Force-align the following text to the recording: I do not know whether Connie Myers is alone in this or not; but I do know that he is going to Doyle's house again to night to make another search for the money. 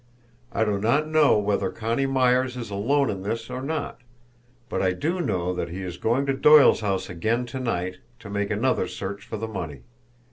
I 0.51 0.63
do 0.65 0.79
not 0.79 1.07
know 1.07 1.37
whether 1.37 1.69
Connie 1.69 2.07
Myers 2.07 2.57
is 2.57 2.71
alone 2.71 3.11
in 3.11 3.21
this 3.21 3.51
or 3.51 3.61
not; 3.61 3.99
but 4.67 4.81
I 4.81 4.93
do 4.93 5.21
know 5.21 5.53
that 5.53 5.69
he 5.69 5.83
is 5.83 5.97
going 5.97 6.25
to 6.25 6.33
Doyle's 6.33 6.79
house 6.79 7.07
again 7.07 7.45
to 7.45 7.59
night 7.59 7.97
to 8.17 8.27
make 8.27 8.49
another 8.49 8.87
search 8.87 9.23
for 9.23 9.37
the 9.37 9.47
money. 9.47 9.81